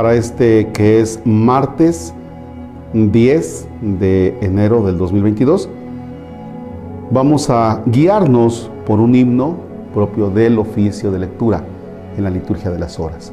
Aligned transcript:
para 0.00 0.14
este 0.14 0.68
que 0.68 0.98
es 0.98 1.20
martes 1.26 2.14
10 2.94 3.68
de 3.82 4.34
enero 4.40 4.82
del 4.82 4.96
2022. 4.96 5.68
Vamos 7.10 7.50
a 7.50 7.82
guiarnos 7.84 8.70
por 8.86 8.98
un 8.98 9.14
himno 9.14 9.56
propio 9.92 10.30
del 10.30 10.58
oficio 10.58 11.10
de 11.10 11.18
lectura 11.18 11.62
en 12.16 12.24
la 12.24 12.30
liturgia 12.30 12.70
de 12.70 12.78
las 12.78 12.98
horas. 12.98 13.30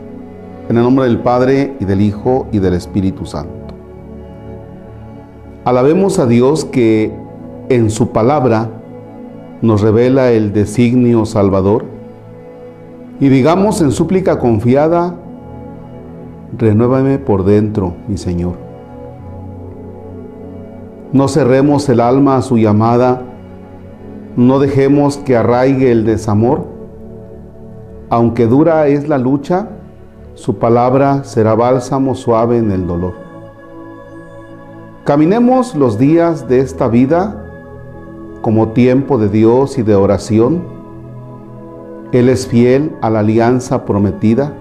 En 0.67 0.75
el 0.75 0.83
nombre 0.83 1.05
del 1.05 1.19
Padre 1.19 1.73
y 1.79 1.85
del 1.85 2.01
Hijo 2.01 2.47
y 2.51 2.59
del 2.59 2.73
Espíritu 2.73 3.25
Santo. 3.25 3.73
Alabemos 5.63 6.19
a 6.19 6.25
Dios 6.25 6.65
que 6.65 7.13
en 7.69 7.89
su 7.89 8.09
palabra 8.09 8.69
nos 9.61 9.79
revela 9.79 10.31
el 10.31 10.51
designio 10.51 11.25
salvador 11.25 11.85
y 13.21 13.29
digamos 13.29 13.79
en 13.79 13.93
súplica 13.93 14.37
confiada, 14.37 15.15
renuévame 16.55 17.17
por 17.19 17.43
dentro, 17.43 17.95
mi 18.07 18.17
Señor. 18.17 18.53
No 21.13 21.27
cerremos 21.27 21.87
el 21.89 21.99
alma 21.99 22.37
a 22.37 22.41
su 22.41 22.57
llamada, 22.57 23.21
no 24.35 24.59
dejemos 24.59 25.17
que 25.17 25.35
arraigue 25.35 25.91
el 25.91 26.05
desamor. 26.05 26.65
Aunque 28.09 28.45
dura 28.45 28.87
es 28.87 29.07
la 29.07 29.17
lucha, 29.17 29.69
su 30.35 30.57
palabra 30.57 31.23
será 31.23 31.55
bálsamo 31.55 32.13
suave 32.13 32.57
en 32.57 32.71
el 32.71 32.85
dolor. 32.85 33.13
Caminemos 35.03 35.73
los 35.75 35.97
días 35.97 36.47
de 36.47 36.59
esta 36.59 36.87
vida 36.87 37.45
como 38.41 38.69
tiempo 38.69 39.17
de 39.17 39.29
Dios 39.29 39.77
y 39.77 39.83
de 39.83 39.95
oración. 39.95 40.63
Él 42.11 42.29
es 42.29 42.45
fiel 42.45 42.95
a 43.01 43.09
la 43.09 43.19
alianza 43.19 43.85
prometida. 43.85 44.53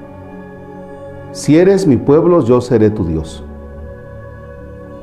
Si 1.37 1.59
eres 1.59 1.87
mi 1.87 1.99
pueblo, 1.99 2.43
yo 2.43 2.63
seré 2.63 2.89
tu 2.89 3.05
Dios. 3.05 3.45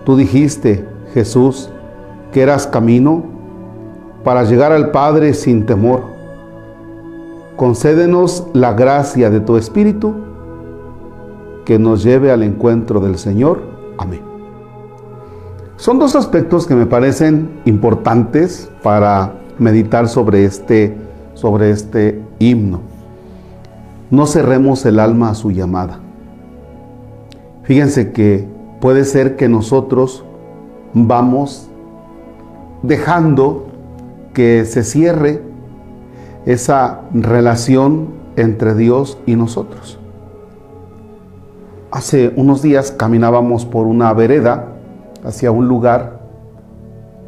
Tú 0.03 0.17
dijiste, 0.17 0.83
Jesús, 1.13 1.69
que 2.31 2.41
eras 2.41 2.65
camino 2.65 3.23
para 4.23 4.43
llegar 4.43 4.71
al 4.71 4.89
Padre 4.89 5.35
sin 5.35 5.67
temor. 5.67 6.01
Concédenos 7.55 8.47
la 8.53 8.73
gracia 8.73 9.29
de 9.29 9.41
tu 9.41 9.57
Espíritu 9.57 10.15
que 11.65 11.77
nos 11.77 12.03
lleve 12.03 12.31
al 12.31 12.41
encuentro 12.41 12.99
del 12.99 13.19
Señor. 13.19 13.61
Amén. 13.99 14.21
Son 15.75 15.99
dos 15.99 16.15
aspectos 16.15 16.65
que 16.65 16.73
me 16.73 16.87
parecen 16.87 17.61
importantes 17.65 18.71
para 18.81 19.35
meditar 19.59 20.07
sobre 20.07 20.45
este, 20.45 20.97
sobre 21.35 21.69
este 21.69 22.23
himno. 22.39 22.81
No 24.09 24.25
cerremos 24.25 24.83
el 24.87 24.99
alma 24.99 25.29
a 25.29 25.35
su 25.35 25.51
llamada. 25.51 26.02
Fíjense 27.63 28.11
que 28.11 28.47
puede 28.81 29.05
ser 29.05 29.37
que 29.37 29.47
nosotros 29.47 30.25
vamos 30.93 31.69
dejando 32.81 33.67
que 34.33 34.65
se 34.65 34.83
cierre 34.83 35.41
esa 36.45 37.01
relación 37.13 38.09
entre 38.35 38.75
Dios 38.75 39.17
y 39.25 39.35
nosotros. 39.35 39.97
Hace 41.91 42.33
unos 42.35 42.61
días 42.61 42.91
caminábamos 42.91 43.65
por 43.65 43.87
una 43.87 44.11
vereda 44.13 44.73
hacia 45.23 45.51
un 45.51 45.67
lugar 45.67 46.19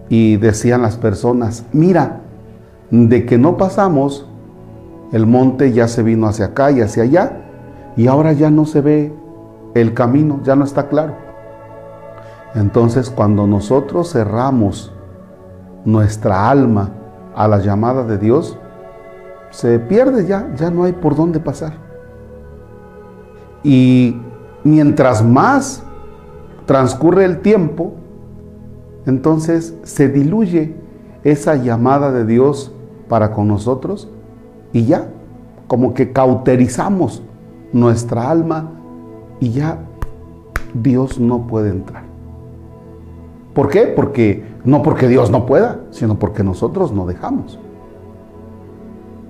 y 0.09 0.35
decían 0.37 0.81
las 0.81 0.97
personas, 0.97 1.63
mira, 1.71 2.21
de 2.91 3.25
que 3.25 3.37
no 3.37 3.55
pasamos, 3.55 4.27
el 5.13 5.25
monte 5.27 5.71
ya 5.71 5.87
se 5.87 6.03
vino 6.03 6.27
hacia 6.27 6.47
acá 6.47 6.71
y 6.71 6.81
hacia 6.81 7.03
allá 7.03 7.41
y 7.95 8.07
ahora 8.07 8.33
ya 8.33 8.49
no 8.49 8.65
se 8.65 8.81
ve 8.81 9.13
el 9.75 9.93
camino, 9.93 10.39
ya 10.43 10.55
no 10.55 10.63
está 10.63 10.87
claro. 10.87 11.13
Entonces 12.55 13.09
cuando 13.09 13.45
nosotros 13.45 14.11
cerramos 14.13 14.91
nuestra 15.83 16.49
alma 16.49 16.89
a 17.35 17.47
la 17.47 17.59
llamada 17.59 18.03
de 18.03 18.17
Dios, 18.17 18.57
se 19.51 19.77
pierde 19.77 20.25
ya, 20.25 20.51
ya 20.55 20.71
no 20.71 20.85
hay 20.85 20.93
por 20.93 21.15
dónde 21.15 21.39
pasar. 21.39 21.73
Y 23.63 24.17
mientras 24.63 25.23
más 25.23 25.83
transcurre 26.65 27.25
el 27.25 27.41
tiempo, 27.41 27.93
entonces 29.05 29.75
se 29.83 30.07
diluye 30.07 30.75
esa 31.23 31.55
llamada 31.55 32.11
de 32.11 32.25
Dios 32.25 32.71
para 33.09 33.31
con 33.31 33.47
nosotros 33.47 34.09
y 34.71 34.85
ya, 34.85 35.09
como 35.67 35.93
que 35.93 36.11
cauterizamos 36.11 37.21
nuestra 37.73 38.29
alma 38.29 38.71
y 39.45 39.51
ya 39.51 39.77
Dios 40.73 41.19
no 41.19 41.45
puede 41.45 41.69
entrar. 41.69 42.01
¿Por 43.53 43.69
qué? 43.69 43.83
Porque 43.83 44.43
no 44.63 44.81
porque 44.81 45.07
Dios 45.07 45.29
no 45.29 45.45
pueda, 45.45 45.81
sino 45.91 46.17
porque 46.17 46.43
nosotros 46.43 46.91
no 46.91 47.05
dejamos. 47.05 47.59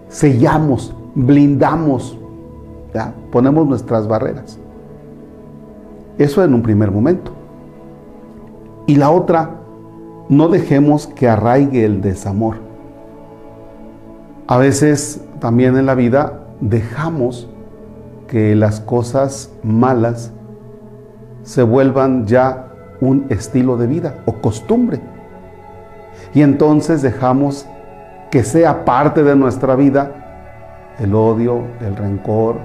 Sellamos, 0.08 0.96
blindamos, 1.16 2.18
¿ya? 2.94 3.14
ponemos 3.30 3.68
nuestras 3.68 4.08
barreras. 4.08 4.58
Eso 6.18 6.42
en 6.46 6.54
un 6.54 6.62
primer 6.62 6.92
momento. 6.92 7.32
Y 8.88 8.96
la 8.96 9.12
otra, 9.12 9.58
no 10.30 10.48
dejemos 10.48 11.08
que 11.08 11.28
arraigue 11.28 11.84
el 11.84 12.00
desamor. 12.02 12.56
A 14.48 14.58
veces 14.58 15.22
también 15.42 15.76
en 15.76 15.86
la 15.86 15.94
vida 15.94 16.48
dejamos 16.62 17.50
que 18.28 18.56
las 18.56 18.80
cosas 18.80 19.52
malas 19.64 20.32
se 21.44 21.64
vuelvan 21.64 22.26
ya 22.26 22.68
un 23.02 23.28
estilo 23.30 23.78
de 23.78 23.88
vida 23.88 24.24
o 24.26 24.34
costumbre. 24.42 25.00
Y 26.34 26.42
entonces 26.42 27.02
dejamos 27.02 27.66
que 28.32 28.44
sea 28.44 28.84
parte 28.86 29.24
de 29.24 29.36
nuestra 29.36 29.76
vida 29.76 30.26
el 31.00 31.14
odio, 31.14 31.64
el 31.82 31.96
rencor, 31.96 32.58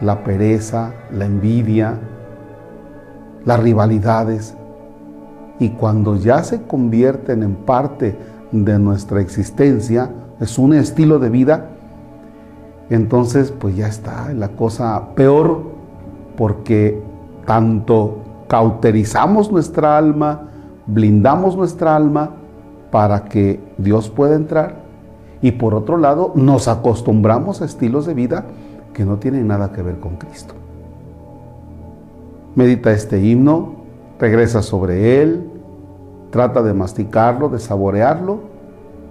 la 0.00 0.22
pereza, 0.24 0.92
la 1.12 1.26
envidia, 1.26 1.98
las 3.44 3.60
rivalidades. 3.60 4.54
Y 5.58 5.70
cuando 5.70 6.16
ya 6.16 6.42
se 6.42 6.62
convierten 6.62 7.42
en 7.42 7.54
parte 7.54 8.16
de 8.52 8.78
nuestra 8.78 9.20
existencia, 9.20 10.10
es 10.40 10.58
un 10.58 10.72
estilo 10.72 11.18
de 11.18 11.30
vida, 11.30 11.70
entonces 12.90 13.52
pues 13.52 13.76
ya 13.76 13.86
está 13.86 14.32
la 14.32 14.48
cosa 14.48 15.14
peor 15.14 15.62
porque 16.36 17.02
tanto 17.46 18.18
cauterizamos 18.48 19.52
nuestra 19.52 19.98
alma, 19.98 20.48
blindamos 20.86 21.56
nuestra 21.56 21.94
alma 21.94 22.30
para 22.90 23.24
que 23.24 23.60
Dios 23.76 24.08
pueda 24.08 24.34
entrar 24.36 24.76
y 25.42 25.52
por 25.52 25.74
otro 25.74 25.98
lado 25.98 26.32
nos 26.34 26.68
acostumbramos 26.68 27.60
a 27.60 27.64
estilos 27.64 28.06
de 28.06 28.14
vida 28.14 28.46
que 28.94 29.04
no 29.04 29.18
tienen 29.18 29.46
nada 29.46 29.72
que 29.72 29.82
ver 29.82 30.00
con 30.00 30.16
Cristo. 30.16 30.54
Medita 32.54 32.90
este 32.92 33.20
himno, 33.20 33.74
regresa 34.18 34.62
sobre 34.62 35.22
él, 35.22 35.48
trata 36.30 36.62
de 36.62 36.74
masticarlo, 36.74 37.48
de 37.48 37.60
saborearlo 37.60 38.40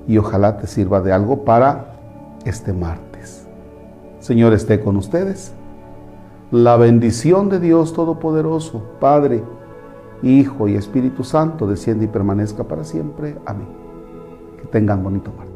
y 0.07 0.17
ojalá 0.17 0.57
te 0.57 0.67
sirva 0.67 1.01
de 1.01 1.13
algo 1.13 1.45
para 1.45 1.93
este 2.45 2.73
martes. 2.73 3.06
Señor 4.19 4.53
esté 4.53 4.79
con 4.79 4.97
ustedes. 4.97 5.53
La 6.51 6.77
bendición 6.77 7.49
de 7.49 7.59
Dios 7.59 7.93
Todopoderoso, 7.93 8.81
Padre, 8.99 9.43
Hijo 10.23 10.67
y 10.67 10.75
Espíritu 10.75 11.23
Santo, 11.23 11.67
desciende 11.67 12.05
y 12.05 12.07
permanezca 12.07 12.63
para 12.63 12.83
siempre. 12.83 13.37
Amén. 13.45 13.67
Que 14.59 14.67
tengan 14.67 15.03
bonito 15.03 15.31
martes. 15.31 15.46